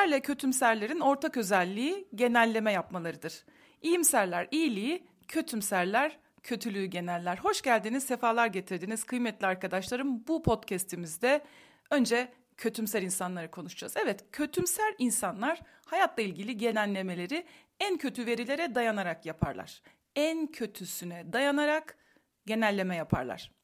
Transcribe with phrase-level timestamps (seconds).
[0.00, 3.44] İyimserlerle kötümserlerin ortak özelliği genelleme yapmalarıdır.
[3.82, 7.38] İyimserler iyiliği, kötümserler kötülüğü geneller.
[7.38, 10.26] Hoş geldiniz, sefalar getirdiniz kıymetli arkadaşlarım.
[10.28, 11.44] Bu podcast'imizde
[11.90, 13.94] önce kötümser insanları konuşacağız.
[13.96, 17.46] Evet, kötümser insanlar hayatla ilgili genellemeleri
[17.80, 19.82] en kötü verilere dayanarak yaparlar.
[20.16, 21.98] En kötüsüne dayanarak
[22.46, 23.59] genelleme yaparlar.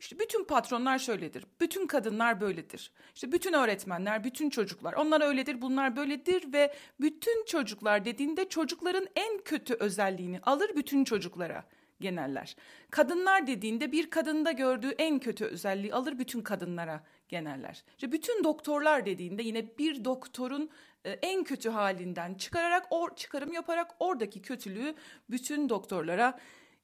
[0.00, 1.44] İşte bütün patronlar şöyledir.
[1.60, 2.92] Bütün kadınlar böyledir.
[3.14, 9.38] İşte bütün öğretmenler, bütün çocuklar onlar öyledir, bunlar böyledir ve bütün çocuklar dediğinde çocukların en
[9.38, 11.64] kötü özelliğini alır bütün çocuklara
[12.00, 12.56] geneller.
[12.90, 17.84] Kadınlar dediğinde bir kadında gördüğü en kötü özelliği alır bütün kadınlara geneller.
[17.90, 20.70] İşte bütün doktorlar dediğinde yine bir doktorun
[21.04, 24.94] e, en kötü halinden çıkararak or çıkarım yaparak oradaki kötülüğü
[25.30, 26.38] bütün doktorlara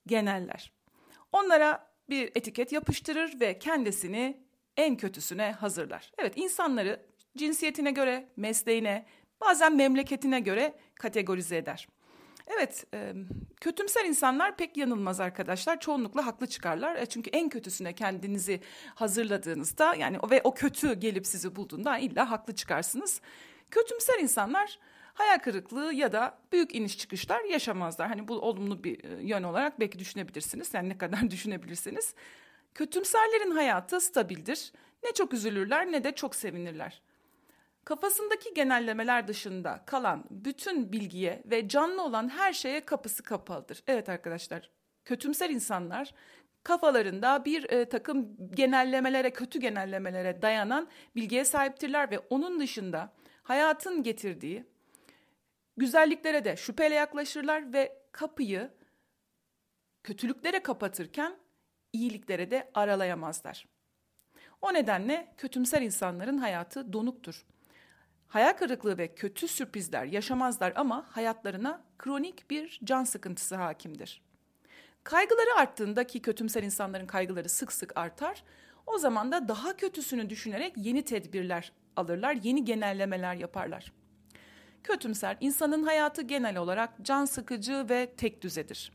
[0.07, 0.73] geneller.
[1.33, 4.43] Onlara bir etiket yapıştırır ve kendisini
[4.77, 6.13] en kötüsüne hazırlar.
[6.19, 9.07] Evet insanları cinsiyetine göre, mesleğine,
[9.41, 11.89] bazen memleketine göre kategorize eder.
[12.47, 13.13] Evet, e,
[13.61, 15.81] kötümser insanlar pek yanılmaz arkadaşlar.
[15.81, 16.97] Çoğunlukla haklı çıkarlar.
[16.97, 18.61] E, çünkü en kötüsüne kendinizi
[18.95, 23.21] hazırladığınızda yani ve o kötü gelip sizi bulduğunda illa haklı çıkarsınız.
[23.71, 24.79] Kötümser insanlar
[25.15, 28.09] hayal kırıklığı ya da büyük iniş çıkışlar yaşamazlar.
[28.09, 30.75] Hani bu olumlu bir e, yön olarak belki düşünebilirsiniz.
[30.75, 32.15] Yani ne kadar düşünebilirsiniz.
[32.75, 34.73] Kötümserlerin hayatı stabildir.
[35.05, 37.03] Ne çok üzülürler ne de çok sevinirler.
[37.85, 43.83] Kafasındaki genellemeler dışında kalan bütün bilgiye ve canlı olan her şeye kapısı kapalıdır.
[43.87, 44.71] Evet arkadaşlar,
[45.05, 46.15] kötümser insanlar
[46.65, 54.65] kafalarında bir e, takım genellemelere, kötü genellemelere dayanan bilgiye sahiptirler ve onun dışında hayatın getirdiği
[55.77, 58.71] güzelliklere de şüpheyle yaklaşırlar ve kapıyı
[60.03, 61.37] kötülüklere kapatırken
[61.93, 63.69] iyiliklere de aralayamazlar.
[64.63, 67.47] O nedenle kötümser insanların hayatı donuktur.
[68.29, 74.23] Hayal kırıklığı ve kötü sürprizler yaşamazlar ama hayatlarına kronik bir can sıkıntısı hakimdir.
[75.05, 78.45] Kaygıları arttığında ki kötümser insanların kaygıları sık sık artar,
[78.87, 83.93] o zaman da daha kötüsünü düşünerek yeni tedbirler alırlar, yeni genellemeler yaparlar.
[84.85, 88.93] Kötümser insanın hayatı genel olarak can sıkıcı ve tek düzedir.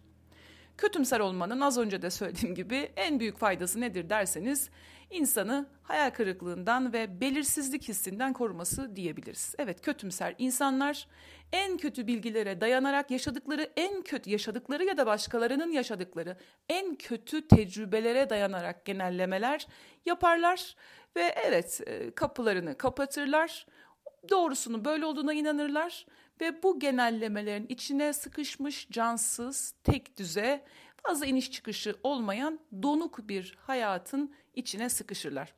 [0.78, 4.70] Kötümser olmanın az önce de söylediğim gibi en büyük faydası nedir derseniz
[5.10, 9.56] insanı hayal kırıklığından ve belirsizlik hissinden koruması diyebiliriz.
[9.58, 11.08] Evet kötümser insanlar
[11.52, 16.38] en kötü bilgilere dayanarak yaşadıkları en kötü yaşadıkları ya da başkalarının yaşadıkları
[16.70, 19.68] en kötü tecrübelere dayanarak genellemeler
[20.06, 20.76] yaparlar
[21.16, 23.66] ve evet e, kapılarını kapatırlar.
[24.30, 26.06] Doğrusunu böyle olduğuna inanırlar
[26.42, 30.64] ve bu genellemelerin içine sıkışmış cansız, tek düze,
[31.04, 35.54] fazla iniş çıkışı olmayan donuk bir hayatın içine sıkışırlar.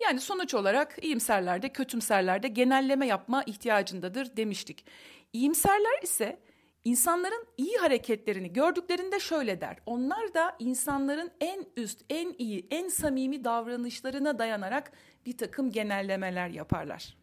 [0.00, 4.86] Yani sonuç olarak iyimserlerde, kötümserlerde genelleme yapma ihtiyacındadır demiştik.
[5.32, 6.40] İyimserler ise
[6.84, 9.76] insanların iyi hareketlerini gördüklerinde şöyle der.
[9.86, 14.92] Onlar da insanların en üst, en iyi, en samimi davranışlarına dayanarak
[15.26, 17.16] bir takım genellemeler yaparlar.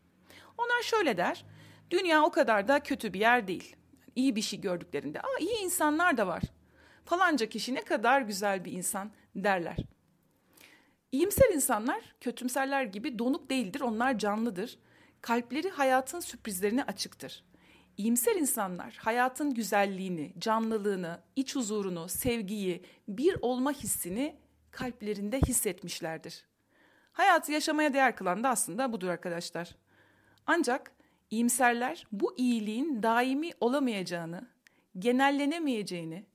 [0.57, 1.45] Onlar şöyle der.
[1.91, 3.75] Dünya o kadar da kötü bir yer değil.
[4.16, 6.43] İyi bir şey gördüklerinde, aa iyi insanlar da var.
[7.05, 9.78] Falanca kişi ne kadar güzel bir insan derler.
[11.11, 14.79] İyimser insanlar kötümserler gibi donuk değildir, onlar canlıdır.
[15.22, 17.43] Kalpleri hayatın sürprizlerine açıktır.
[17.97, 24.35] İyimser insanlar hayatın güzelliğini, canlılığını, iç huzurunu, sevgiyi, bir olma hissini
[24.72, 26.46] kalplerinde hissetmişlerdir.
[27.12, 29.75] Hayatı yaşamaya değer kılan da aslında budur arkadaşlar.
[30.47, 30.91] Ancak
[31.31, 34.47] iyimserler bu iyiliğin daimi olamayacağını,
[35.00, 36.25] genellenemeyeceğini,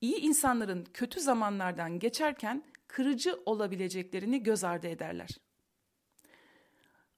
[0.00, 5.30] iyi insanların kötü zamanlardan geçerken kırıcı olabileceklerini göz ardı ederler.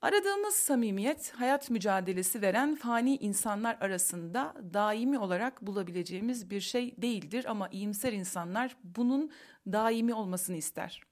[0.06, 7.68] Aradığımız samimiyet, hayat mücadelesi veren fani insanlar arasında daimi olarak bulabileceğimiz bir şey değildir ama
[7.68, 9.30] iyimser insanlar bunun
[9.66, 11.02] daimi olmasını ister.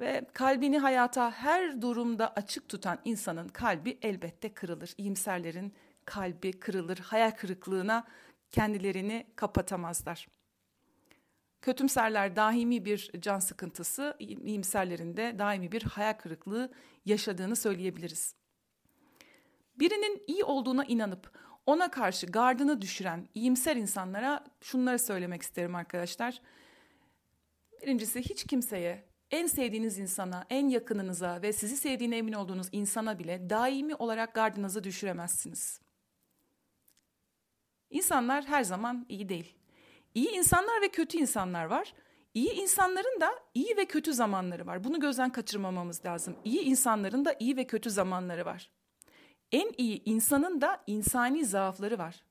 [0.00, 4.94] Ve kalbini hayata her durumda açık tutan insanın kalbi elbette kırılır.
[4.98, 5.74] İyimserlerin
[6.04, 8.04] kalbi kırılır, hayal kırıklığına
[8.50, 10.28] kendilerini kapatamazlar.
[11.62, 16.72] Kötümserler daimi bir can sıkıntısı, iyimserlerin de daimi bir hayal kırıklığı
[17.04, 18.34] yaşadığını söyleyebiliriz.
[19.76, 26.42] Birinin iyi olduğuna inanıp ona karşı gardını düşüren iyimser insanlara şunları söylemek isterim arkadaşlar.
[27.82, 33.50] Birincisi hiç kimseye, en sevdiğiniz insana, en yakınınıza ve sizi sevdiğine emin olduğunuz insana bile
[33.50, 35.80] daimi olarak gardınızı düşüremezsiniz.
[37.90, 39.61] İnsanlar her zaman iyi değil.
[40.14, 41.94] İyi insanlar ve kötü insanlar var.
[42.34, 44.84] İyi insanların da iyi ve kötü zamanları var.
[44.84, 46.36] Bunu gözden kaçırmamamız lazım.
[46.44, 48.70] İyi insanların da iyi ve kötü zamanları var.
[49.52, 52.22] en iyi insanın da insani zaafları var.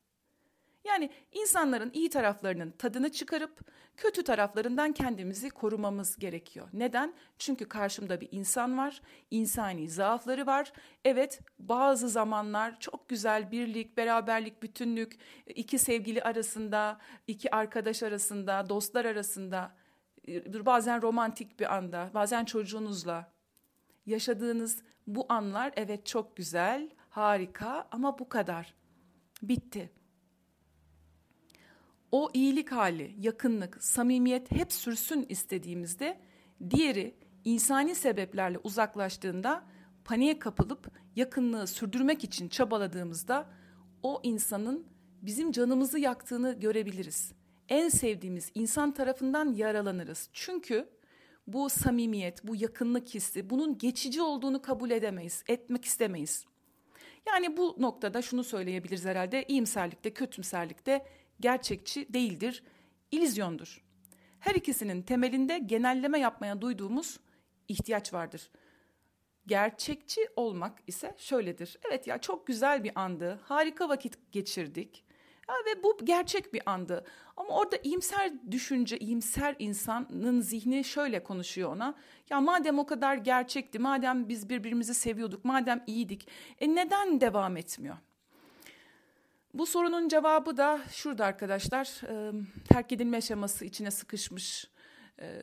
[0.91, 3.59] Yani insanların iyi taraflarının tadını çıkarıp
[3.97, 6.67] kötü taraflarından kendimizi korumamız gerekiyor.
[6.73, 7.13] Neden?
[7.37, 9.01] Çünkü karşımda bir insan var,
[9.31, 10.73] insani zaafları var.
[11.05, 15.17] Evet, bazı zamanlar çok güzel birlik, beraberlik, bütünlük,
[15.47, 19.75] iki sevgili arasında, iki arkadaş arasında, dostlar arasında,
[20.27, 23.33] e, bazen romantik bir anda, bazen çocuğunuzla
[24.05, 28.73] yaşadığınız bu anlar evet çok güzel, harika ama bu kadar.
[29.41, 30.00] Bitti
[32.11, 36.19] o iyilik hali, yakınlık, samimiyet hep sürsün istediğimizde
[36.69, 37.15] diğeri
[37.45, 39.63] insani sebeplerle uzaklaştığında
[40.05, 43.49] paniğe kapılıp yakınlığı sürdürmek için çabaladığımızda
[44.03, 44.85] o insanın
[45.21, 47.31] bizim canımızı yaktığını görebiliriz.
[47.69, 50.29] En sevdiğimiz insan tarafından yaralanırız.
[50.33, 50.89] Çünkü
[51.47, 56.45] bu samimiyet, bu yakınlık hissi bunun geçici olduğunu kabul edemeyiz, etmek istemeyiz.
[57.27, 61.05] Yani bu noktada şunu söyleyebiliriz herhalde iyimserlikte, kötümserlikte
[61.41, 62.63] gerçekçi değildir,
[63.11, 63.83] ilizyondur.
[64.39, 67.19] Her ikisinin temelinde genelleme yapmaya duyduğumuz
[67.67, 68.49] ihtiyaç vardır.
[69.47, 71.77] Gerçekçi olmak ise şöyledir.
[71.87, 75.03] Evet ya çok güzel bir andı, harika vakit geçirdik.
[75.49, 77.05] Ya ve bu gerçek bir andı.
[77.37, 81.95] Ama orada iyimser düşünce, iyimser insanın zihni şöyle konuşuyor ona.
[82.29, 86.27] Ya madem o kadar gerçekti, madem biz birbirimizi seviyorduk, madem iyiydik,
[86.59, 87.97] e neden devam etmiyor?
[89.53, 92.01] Bu sorunun cevabı da şurada arkadaşlar.
[92.09, 92.31] E,
[92.69, 94.65] terk edilme aşaması içine sıkışmış
[95.21, 95.41] e,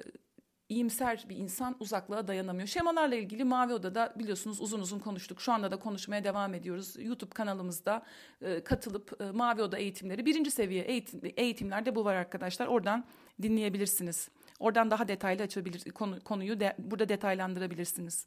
[0.69, 2.69] iyimser bir insan uzaklığa dayanamıyor.
[2.69, 5.41] Şemalarla ilgili Mavi Oda'da biliyorsunuz uzun uzun konuştuk.
[5.41, 6.95] Şu anda da konuşmaya devam ediyoruz.
[6.99, 8.03] YouTube kanalımızda
[8.43, 12.67] e, katılıp e, Mavi Oda eğitimleri birinci seviye eğitim, eğitimlerde bu var arkadaşlar.
[12.67, 13.05] Oradan
[13.43, 14.29] dinleyebilirsiniz.
[14.61, 18.27] Oradan daha detaylı açabilir konu, konuyu de, burada detaylandırabilirsiniz.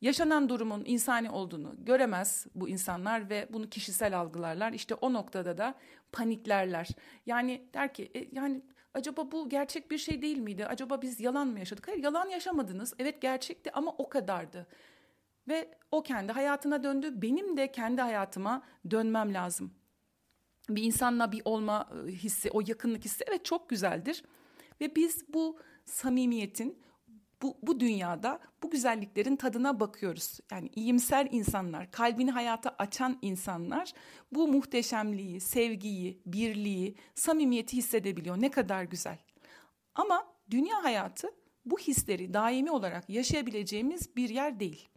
[0.00, 4.72] Yaşanan durumun insani olduğunu göremez bu insanlar ve bunu kişisel algılarlar.
[4.72, 5.74] İşte o noktada da
[6.12, 6.88] paniklerler.
[7.26, 8.62] Yani der ki e, yani
[8.94, 10.66] acaba bu gerçek bir şey değil miydi?
[10.66, 11.88] Acaba biz yalan mı yaşadık?
[11.88, 12.94] Hayır yalan yaşamadınız.
[12.98, 14.66] Evet gerçekti ama o kadardı.
[15.48, 17.22] Ve o kendi hayatına döndü.
[17.22, 19.74] Benim de kendi hayatıma dönmem lazım.
[20.68, 24.24] Bir insanla bir olma e, hissi, o yakınlık hissi evet çok güzeldir.
[24.80, 26.82] Ve biz bu samimiyetin,
[27.42, 30.38] bu, bu dünyada bu güzelliklerin tadına bakıyoruz.
[30.52, 33.92] Yani iyimser insanlar, kalbini hayata açan insanlar
[34.32, 38.40] bu muhteşemliği, sevgiyi, birliği, samimiyeti hissedebiliyor.
[38.40, 39.18] Ne kadar güzel.
[39.94, 41.28] Ama dünya hayatı
[41.64, 44.88] bu hisleri daimi olarak yaşayabileceğimiz bir yer değil.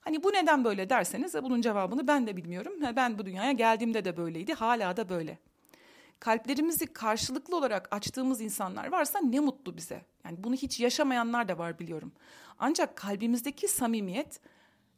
[0.00, 2.72] Hani bu neden böyle derseniz bunun cevabını ben de bilmiyorum.
[2.96, 5.38] Ben bu dünyaya geldiğimde de böyleydi, hala da böyle
[6.24, 10.04] kalplerimizi karşılıklı olarak açtığımız insanlar varsa ne mutlu bize.
[10.24, 12.12] Yani bunu hiç yaşamayanlar da var biliyorum.
[12.58, 14.40] Ancak kalbimizdeki samimiyet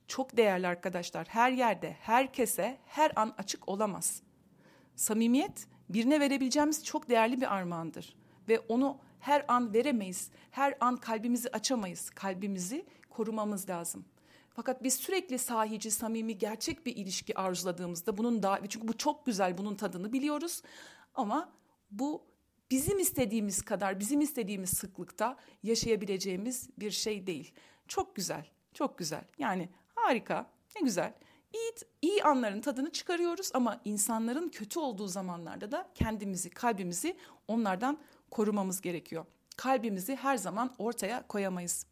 [0.08, 1.26] çok değerli arkadaşlar.
[1.28, 4.22] Her yerde, herkese, her an açık olamaz.
[4.96, 8.16] Samimiyet birine verebileceğimiz çok değerli bir armağandır
[8.48, 10.30] ve onu her an veremeyiz.
[10.50, 12.10] Her an kalbimizi açamayız.
[12.10, 14.04] Kalbimizi korumamız lazım.
[14.56, 19.58] Fakat biz sürekli sahici, samimi, gerçek bir ilişki arzuladığımızda bunun da çünkü bu çok güzel
[19.58, 20.62] bunun tadını biliyoruz.
[21.16, 21.52] Ama
[21.90, 22.22] bu
[22.70, 27.54] bizim istediğimiz kadar, bizim istediğimiz sıklıkta yaşayabileceğimiz bir şey değil.
[27.88, 29.24] Çok güzel, çok güzel.
[29.38, 31.14] Yani harika, ne güzel.
[31.52, 37.16] İyi, iyi anların tadını çıkarıyoruz ama insanların kötü olduğu zamanlarda da kendimizi, kalbimizi
[37.48, 37.98] onlardan
[38.30, 39.26] korumamız gerekiyor.
[39.56, 41.86] Kalbimizi her zaman ortaya koyamayız.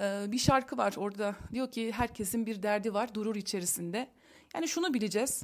[0.00, 4.08] Ee, bir şarkı var orada diyor ki herkesin bir derdi var durur içerisinde.
[4.54, 5.42] Yani şunu bileceğiz.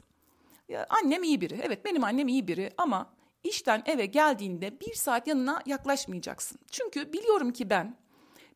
[0.69, 1.61] Ya, annem iyi biri.
[1.63, 6.59] Evet benim annem iyi biri ama işten eve geldiğinde bir saat yanına yaklaşmayacaksın.
[6.71, 7.97] Çünkü biliyorum ki ben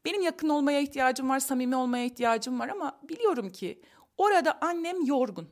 [0.05, 3.83] benim yakın olmaya ihtiyacım var, samimi olmaya ihtiyacım var ama biliyorum ki
[4.17, 5.49] orada annem yorgun.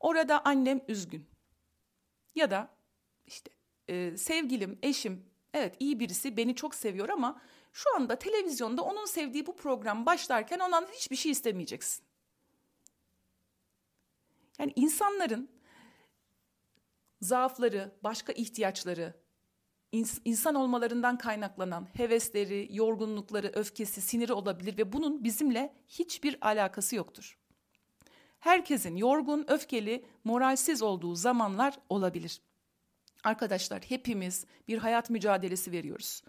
[0.00, 1.26] Orada annem üzgün.
[2.34, 2.68] Ya da
[3.26, 3.50] işte
[3.88, 7.40] e, sevgilim, eşim evet iyi birisi beni çok seviyor ama
[7.72, 12.04] şu anda televizyonda onun sevdiği bu program başlarken ondan hiçbir şey istemeyeceksin.
[14.58, 15.57] Yani insanların
[17.20, 19.14] zaafları, başka ihtiyaçları,
[20.24, 27.38] insan olmalarından kaynaklanan hevesleri, yorgunlukları, öfkesi, siniri olabilir ve bunun bizimle hiçbir alakası yoktur.
[28.38, 32.40] Herkesin yorgun, öfkeli, moralsiz olduğu zamanlar olabilir.
[33.24, 36.22] Arkadaşlar hepimiz bir hayat mücadelesi veriyoruz.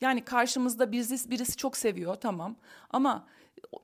[0.00, 2.56] Yani karşımızda birisi, birisi çok seviyor tamam
[2.90, 3.26] ama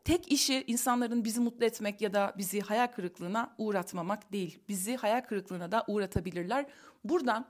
[0.04, 4.58] tek işi insanların bizi mutlu etmek ya da bizi hayal kırıklığına uğratmamak değil.
[4.68, 6.66] Bizi hayal kırıklığına da uğratabilirler.
[7.04, 7.48] Buradan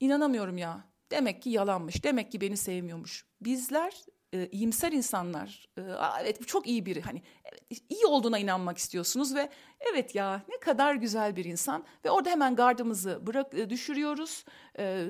[0.00, 0.84] inanamıyorum ya.
[1.10, 2.04] Demek ki yalanmış.
[2.04, 3.26] Demek ki beni sevmiyormuş.
[3.40, 3.92] Bizler
[4.32, 5.82] e, iyimser insanlar, e,
[6.20, 9.48] evet çok iyi biri hani evet, iyi olduğuna inanmak istiyorsunuz ve
[9.92, 14.44] evet ya ne kadar güzel bir insan ve orada hemen gardımızı bırak e, düşürüyoruz
[14.78, 15.06] e,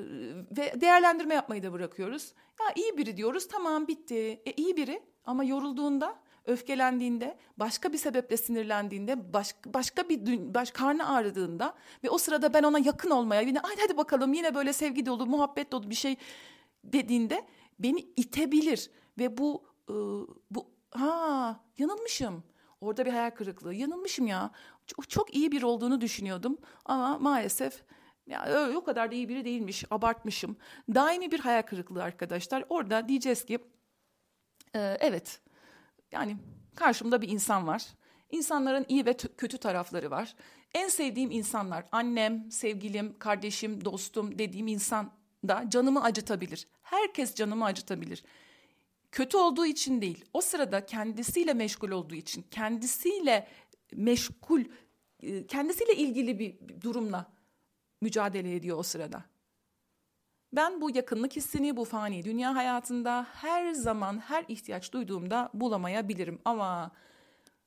[0.56, 2.32] ve değerlendirme yapmayı da bırakıyoruz.
[2.60, 4.42] Ya iyi biri diyoruz tamam bitti.
[4.46, 11.08] E, iyi biri ama yorulduğunda öfkelendiğinde, başka bir sebeple sinirlendiğinde, başka, başka bir baş, karnı
[11.08, 11.74] ağrıdığında
[12.04, 15.26] ve o sırada ben ona yakın olmaya yine hadi, hadi bakalım yine böyle sevgi dolu,
[15.26, 16.16] muhabbet dolu bir şey
[16.84, 17.46] dediğinde
[17.78, 19.94] beni itebilir ve bu e,
[20.50, 22.44] bu ha yanılmışım.
[22.80, 23.74] Orada bir hayal kırıklığı.
[23.74, 24.50] Yanılmışım ya.
[24.86, 27.82] Çok, çok iyi bir olduğunu düşünüyordum ama maalesef
[28.30, 29.84] ya o kadar da iyi biri değilmiş.
[29.90, 30.56] Abartmışım.
[30.94, 32.64] Daimi bir hayal kırıklığı arkadaşlar.
[32.68, 33.58] Orada diyeceğiz ki
[34.74, 35.40] e, evet
[36.12, 36.36] yani
[36.76, 37.86] karşımda bir insan var.
[38.30, 40.34] İnsanların iyi ve kötü tarafları var.
[40.74, 45.12] En sevdiğim insanlar annem, sevgilim, kardeşim, dostum dediğim insan
[45.48, 46.68] da canımı acıtabilir.
[46.82, 48.24] Herkes canımı acıtabilir.
[49.12, 50.24] Kötü olduğu için değil.
[50.32, 53.48] O sırada kendisiyle meşgul olduğu için, kendisiyle
[53.92, 54.64] meşgul,
[55.22, 57.32] e, kendisiyle ilgili bir durumla
[58.00, 59.24] mücadele ediyor o sırada.
[60.52, 66.90] Ben bu yakınlık hissini bu fani dünya hayatında her zaman her ihtiyaç duyduğumda bulamayabilirim ama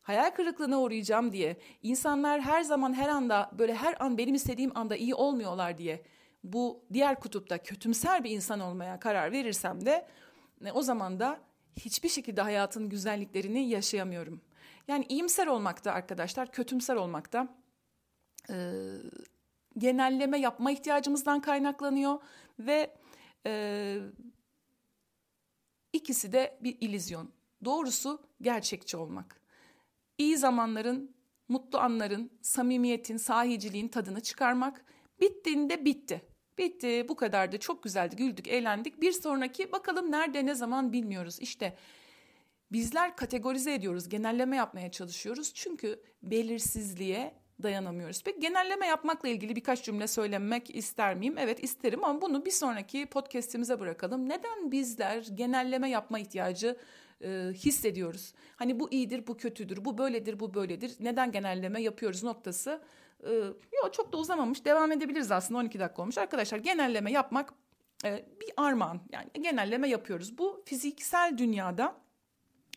[0.01, 4.95] hayal kırıklığına uğrayacağım diye insanlar her zaman her anda böyle her an benim istediğim anda
[4.95, 6.03] iyi olmuyorlar diye
[6.43, 10.07] bu diğer kutupta kötümser bir insan olmaya karar verirsem de
[10.65, 11.39] e, o zaman da
[11.79, 14.41] hiçbir şekilde hayatın güzelliklerini yaşayamıyorum.
[14.87, 17.47] Yani iyimser olmakta arkadaşlar, kötümser olmakta
[18.49, 18.55] e,
[19.77, 22.19] genelleme yapma ihtiyacımızdan kaynaklanıyor
[22.59, 22.93] ve
[23.45, 23.97] e,
[25.93, 27.29] ikisi de bir ilizyon.
[27.65, 29.41] Doğrusu gerçekçi olmak.
[30.17, 31.15] İyi zamanların,
[31.47, 34.85] mutlu anların, samimiyetin, sahiciliğin tadını çıkarmak.
[35.21, 36.21] Bittiğinde bitti.
[36.57, 39.01] Bitti bu kadardı çok güzeldi güldük eğlendik.
[39.01, 41.39] Bir sonraki bakalım nerede ne zaman bilmiyoruz.
[41.39, 41.77] İşte
[42.71, 45.53] bizler kategorize ediyoruz genelleme yapmaya çalışıyoruz.
[45.53, 48.23] Çünkü belirsizliğe dayanamıyoruz.
[48.23, 51.35] Peki genelleme yapmakla ilgili birkaç cümle söylemek ister miyim?
[51.37, 54.29] Evet isterim ama bunu bir sonraki podcast'imize bırakalım.
[54.29, 56.77] Neden bizler genelleme yapma ihtiyacı
[57.21, 58.33] e, hissediyoruz?
[58.55, 60.95] Hani bu iyidir, bu kötüdür, bu böyledir, bu böyledir.
[60.99, 62.81] Neden genelleme yapıyoruz noktası?
[63.23, 63.31] E,
[63.83, 64.65] yok çok da uzamamış.
[64.65, 66.17] Devam edebiliriz aslında 12 dakika olmuş.
[66.17, 67.53] Arkadaşlar genelleme yapmak
[68.05, 69.01] e, bir armağan.
[69.11, 70.37] Yani genelleme yapıyoruz.
[70.37, 71.95] Bu fiziksel dünyada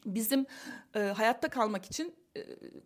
[0.07, 0.47] bizim
[0.95, 2.15] e, hayatta kalmak için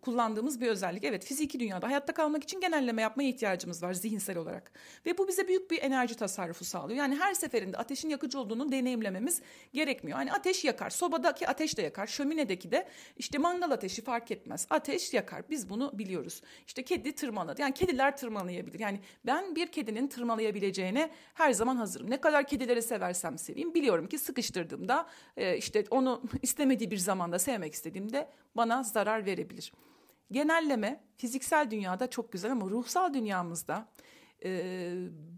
[0.01, 1.03] kullandığımız bir özellik.
[1.03, 4.71] Evet fiziki dünyada hayatta kalmak için genelleme yapmaya ihtiyacımız var zihinsel olarak.
[5.05, 6.99] Ve bu bize büyük bir enerji tasarrufu sağlıyor.
[6.99, 9.41] Yani her seferinde ateşin yakıcı olduğunu deneyimlememiz
[9.73, 10.17] gerekmiyor.
[10.17, 14.67] Hani ateş yakar, sobadaki ateş de yakar, şöminedeki de işte mangal ateşi fark etmez.
[14.69, 15.43] Ateş yakar.
[15.49, 16.41] Biz bunu biliyoruz.
[16.67, 17.61] İşte kedi tırmaladı.
[17.61, 18.79] Yani kediler tırmalayabilir.
[18.79, 22.09] Yani ben bir kedinin tırmalayabileceğine her zaman hazırım.
[22.09, 27.73] Ne kadar kedileri seversem seveyim biliyorum ki sıkıştırdığımda e, işte onu istemediği bir zamanda sevmek
[27.73, 29.73] istediğimde bana zarar verebilir.
[30.31, 33.87] Genelleme fiziksel dünyada çok güzel ama ruhsal dünyamızda
[34.45, 34.93] e,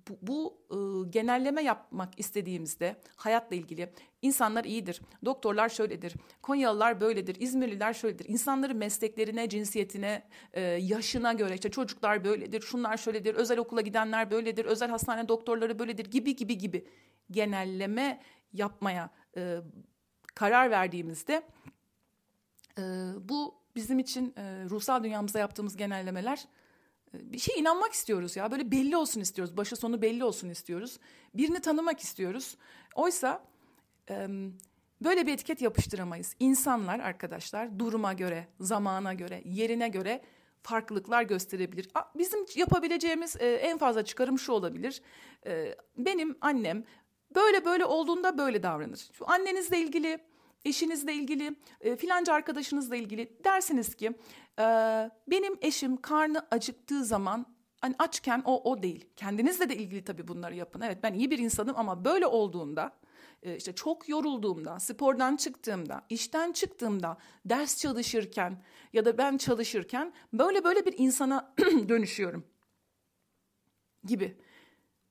[0.09, 7.93] bu, bu e, genelleme yapmak istediğimizde hayatla ilgili insanlar iyidir, doktorlar şöyledir, Konyalılar böyledir, İzmirliler
[7.93, 8.25] şöyledir.
[8.29, 14.65] İnsanları mesleklerine, cinsiyetine, e, yaşına göre işte çocuklar böyledir, şunlar şöyledir, özel okula gidenler böyledir,
[14.65, 16.87] özel hastane doktorları böyledir gibi gibi gibi
[17.31, 18.21] genelleme
[18.53, 19.57] yapmaya e,
[20.35, 21.43] karar verdiğimizde
[22.77, 22.83] e,
[23.19, 26.45] bu bizim için e, ruhsal dünyamızda yaptığımız genellemeler
[27.13, 28.51] e, bir şey inanmak istiyoruz ya.
[28.51, 29.57] Böyle belli olsun istiyoruz.
[29.57, 30.99] Başı sonu belli olsun istiyoruz.
[31.33, 32.57] Birini tanımak istiyoruz.
[32.95, 33.43] Oysa
[34.09, 34.27] e,
[35.01, 36.35] böyle bir etiket yapıştıramayız.
[36.39, 40.21] İnsanlar arkadaşlar duruma göre, zamana göre, yerine göre
[40.63, 41.89] farklılıklar gösterebilir.
[42.15, 45.01] Bizim yapabileceğimiz e, en fazla çıkarım şu olabilir.
[45.45, 46.83] E, benim annem
[47.35, 49.09] böyle böyle olduğunda böyle davranır.
[49.13, 50.19] Şu annenizle ilgili
[50.65, 54.11] eşinizle ilgili, e, filanca arkadaşınızla ilgili dersiniz ki
[54.59, 54.63] e,
[55.27, 57.45] benim eşim karnı acıktığı zaman
[57.81, 59.09] hani açken o o değil.
[59.15, 60.81] Kendinizle de ilgili tabii bunları yapın.
[60.81, 62.93] Evet ben iyi bir insanım ama böyle olduğunda
[63.43, 70.63] e, işte çok yorulduğumda, spordan çıktığımda, işten çıktığımda, ders çalışırken ya da ben çalışırken böyle
[70.63, 71.53] böyle bir insana
[71.89, 72.43] dönüşüyorum
[74.03, 74.37] gibi.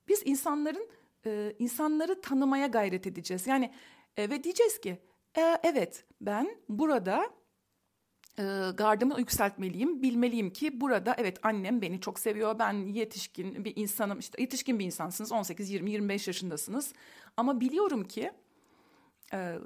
[0.09, 0.89] Biz insanların
[1.27, 3.47] e, insanları tanımaya gayret edeceğiz.
[3.47, 3.73] Yani
[4.17, 4.99] e, ve diyeceğiz ki
[5.39, 7.31] e, evet ben burada
[8.39, 8.43] e,
[8.75, 10.03] gardımı yükseltmeliyim.
[10.03, 12.59] Bilmeliyim ki burada evet annem beni çok seviyor.
[12.59, 14.19] Ben yetişkin bir insanım.
[14.19, 15.33] işte yetişkin bir insansınız.
[15.33, 16.93] 18, 20, 25 yaşındasınız.
[17.37, 18.33] Ama biliyorum ki
[19.33, 19.59] e,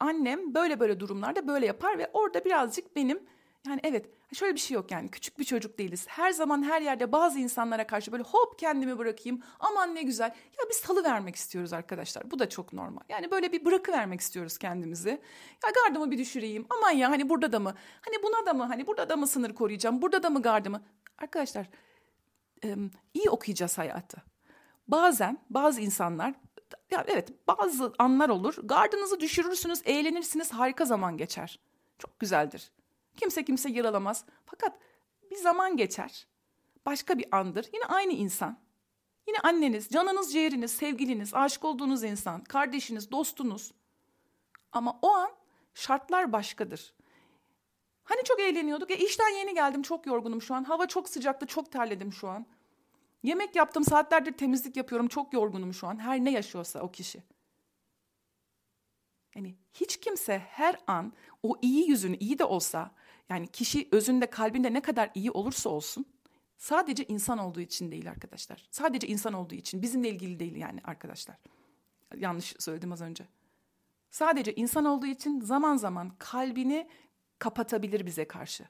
[0.00, 3.20] annem böyle böyle durumlarda böyle yapar ve orada birazcık benim
[3.66, 6.06] yani evet Şöyle bir şey yok yani küçük bir çocuk değiliz.
[6.08, 9.42] Her zaman her yerde bazı insanlara karşı böyle hop kendimi bırakayım.
[9.60, 10.28] Aman ne güzel.
[10.28, 12.30] Ya biz salı vermek istiyoruz arkadaşlar.
[12.30, 13.02] Bu da çok normal.
[13.08, 15.10] Yani böyle bir bırakı vermek istiyoruz kendimizi.
[15.64, 16.66] Ya gardımı bir düşüreyim.
[16.70, 17.74] Aman ya hani burada da mı?
[18.00, 18.64] Hani buna da mı?
[18.64, 20.02] Hani burada da mı sınır koruyacağım?
[20.02, 20.82] Burada da mı gardımı?
[21.18, 21.66] Arkadaşlar
[23.14, 24.22] iyi okuyacağız hayatı.
[24.88, 26.34] Bazen bazı insanlar
[26.90, 28.54] ya evet bazı anlar olur.
[28.62, 31.58] Gardınızı düşürürsünüz, eğlenirsiniz, harika zaman geçer.
[31.98, 32.72] Çok güzeldir.
[33.20, 34.24] Kimse kimse yaralamaz.
[34.46, 34.78] Fakat
[35.30, 36.26] bir zaman geçer.
[36.86, 37.66] Başka bir andır.
[37.74, 38.58] Yine aynı insan.
[39.28, 43.72] Yine anneniz, canınız, ciğeriniz, sevgiliniz, aşık olduğunuz insan, kardeşiniz, dostunuz.
[44.72, 45.30] Ama o an
[45.74, 46.94] şartlar başkadır.
[48.04, 48.90] Hani çok eğleniyorduk.
[48.90, 50.64] E işten yeni geldim çok yorgunum şu an.
[50.64, 52.46] Hava çok sıcaktı çok terledim şu an.
[53.22, 55.98] Yemek yaptım saatlerdir temizlik yapıyorum çok yorgunum şu an.
[55.98, 57.22] Her ne yaşıyorsa o kişi.
[59.34, 61.12] Yani hiç kimse her an
[61.42, 62.90] o iyi yüzünü iyi de olsa
[63.30, 66.06] yani kişi özünde kalbinde ne kadar iyi olursa olsun
[66.58, 68.68] sadece insan olduğu için değil arkadaşlar.
[68.70, 71.36] Sadece insan olduğu için bizimle ilgili değil yani arkadaşlar.
[72.16, 73.24] Yanlış söyledim az önce.
[74.10, 76.88] Sadece insan olduğu için zaman zaman kalbini
[77.38, 78.64] kapatabilir bize karşı.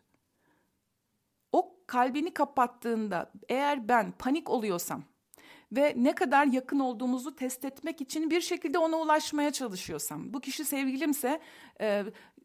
[1.52, 5.04] O kalbini kapattığında eğer ben panik oluyorsam
[5.72, 10.64] ve ne kadar yakın olduğumuzu test etmek için bir şekilde ona ulaşmaya çalışıyorsam, bu kişi
[10.64, 11.40] sevgilimse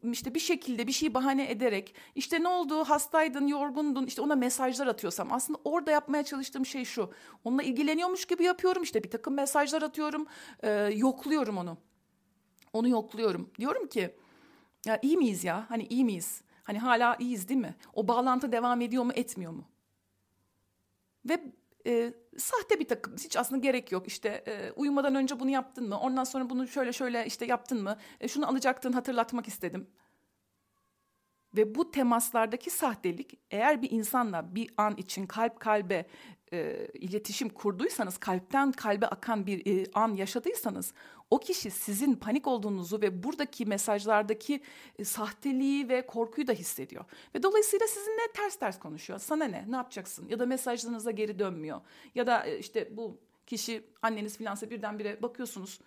[0.02, 4.86] işte bir şekilde bir şey bahane ederek işte ne oldu hastaydın yorgundun işte ona mesajlar
[4.86, 7.10] atıyorsam aslında orada yapmaya çalıştığım şey şu
[7.44, 10.26] onunla ilgileniyormuş gibi yapıyorum işte bir takım mesajlar atıyorum
[10.62, 11.78] e, yokluyorum onu.
[12.72, 13.50] Onu yokluyorum.
[13.58, 14.14] Diyorum ki
[14.86, 15.66] ya iyi miyiz ya?
[15.68, 16.42] Hani iyi miyiz?
[16.64, 17.74] Hani hala iyiyiz değil mi?
[17.92, 19.64] O bağlantı devam ediyor mu etmiyor mu?
[21.28, 21.52] Ve
[21.86, 23.16] e, sahte bir takım.
[23.16, 24.06] Hiç aslında gerek yok.
[24.06, 25.98] İşte e, uyumadan önce bunu yaptın mı?
[25.98, 27.96] Ondan sonra bunu şöyle şöyle işte yaptın mı?
[28.20, 29.86] E, şunu alacaktın hatırlatmak istedim.
[31.56, 36.06] Ve bu temaslardaki sahtelik eğer bir insanla bir an için kalp kalbe
[36.52, 40.92] e, iletişim kurduysanız, kalpten kalbe akan bir e, an yaşadıysanız
[41.30, 44.60] o kişi sizin panik olduğunuzu ve buradaki mesajlardaki
[44.98, 47.04] e, sahteliği ve korkuyu da hissediyor.
[47.34, 49.18] Ve dolayısıyla sizinle ters ters konuşuyor.
[49.18, 49.64] Sana ne?
[49.68, 50.28] Ne yapacaksın?
[50.28, 51.80] Ya da mesajlarınıza geri dönmüyor.
[52.14, 55.80] Ya da e, işte bu kişi anneniz filansa birdenbire bakıyorsunuz.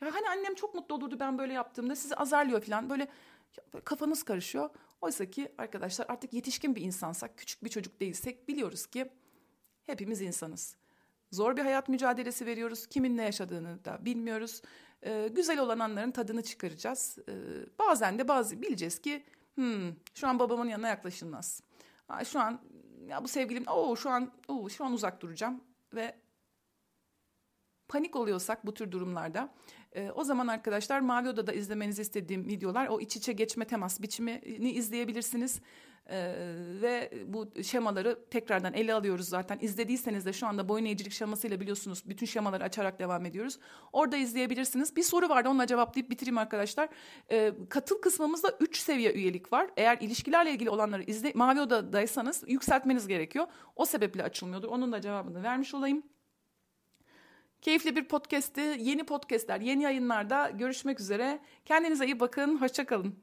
[0.00, 3.08] Ya hani annem çok mutlu olurdu ben böyle yaptığımda sizi azarlıyor falan böyle
[3.84, 4.70] kafanız karışıyor.
[5.00, 9.10] Oysa ki arkadaşlar artık yetişkin bir insansak, küçük bir çocuk değilsek biliyoruz ki
[9.86, 10.76] hepimiz insanız.
[11.32, 12.86] Zor bir hayat mücadelesi veriyoruz.
[12.86, 14.62] Kimin ne yaşadığını da bilmiyoruz.
[15.04, 17.18] Ee, güzel olan anların tadını çıkaracağız.
[17.28, 17.32] Ee,
[17.78, 21.62] bazen de bazı bileceğiz ki hmm, şu an babamın yanına yaklaşılmaz.
[22.24, 22.60] Şu an
[23.08, 25.60] ya bu sevgilim o şu an oo, şu an uzak duracağım
[25.94, 26.14] ve
[27.88, 29.54] panik oluyorsak bu tür durumlarda
[29.92, 34.70] e, o zaman arkadaşlar Mavi Oda'da izlemenizi istediğim videolar o iç içe geçme temas biçimini
[34.70, 35.60] izleyebilirsiniz.
[36.10, 36.34] Ee,
[36.82, 39.58] ve bu şemaları tekrardan ele alıyoruz zaten.
[39.60, 43.58] İzlediyseniz de şu anda boyun eğicilik şemasıyla biliyorsunuz bütün şemaları açarak devam ediyoruz.
[43.92, 44.96] Orada izleyebilirsiniz.
[44.96, 46.88] Bir soru vardı onunla cevaplayıp bitireyim arkadaşlar.
[47.30, 49.70] Ee, katıl kısmımızda 3 seviye üyelik var.
[49.76, 53.46] Eğer ilişkilerle ilgili olanları izle, Mavi Oda'daysanız yükseltmeniz gerekiyor.
[53.76, 54.68] O sebeple açılmıyordur.
[54.68, 56.02] Onun da cevabını vermiş olayım.
[57.66, 58.60] Keyifli bir podcast'ti.
[58.60, 61.38] Yeni podcast'ler, yeni yayınlarda görüşmek üzere.
[61.64, 62.60] Kendinize iyi bakın.
[62.60, 63.14] Hoşçakalın.